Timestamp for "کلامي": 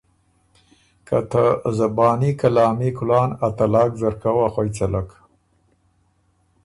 2.41-2.89